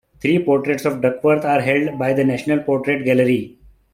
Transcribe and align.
Three 0.19 0.43
portraits 0.43 0.83
of 0.85 0.99
Duckworth 1.01 1.45
are 1.45 1.61
held 1.61 1.99
by 1.99 2.13
the 2.13 2.23
National 2.23 2.57
Portrait 2.63 3.05
Gallery. 3.05 3.59